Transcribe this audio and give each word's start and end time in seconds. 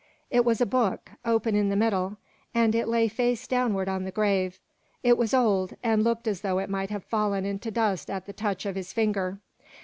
It 0.31 0.43
was 0.43 0.59
a 0.59 0.65
book, 0.65 1.11
open 1.25 1.55
in 1.55 1.69
the 1.69 1.75
middle, 1.75 2.17
and 2.55 2.73
it 2.73 2.87
lay 2.87 3.07
face 3.07 3.45
downward 3.45 3.87
on 3.87 4.03
the 4.03 4.09
grave. 4.09 4.59
It 5.03 5.15
was 5.15 5.31
old, 5.31 5.75
and 5.83 6.03
looked 6.03 6.27
as 6.27 6.41
though 6.41 6.57
it 6.57 6.71
might 6.71 6.89
have 6.89 7.03
fallen 7.03 7.45
into 7.45 7.69
dust 7.69 8.09
at 8.09 8.25
the 8.25 8.33
touch 8.33 8.65
of 8.65 8.73
his 8.75 8.91
finger. 8.93 9.37